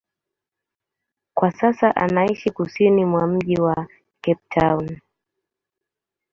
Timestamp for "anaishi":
1.95-2.51